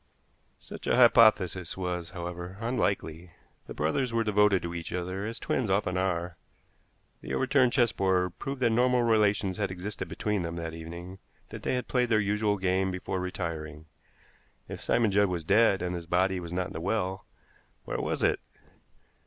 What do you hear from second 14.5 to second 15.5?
If Simon Judd was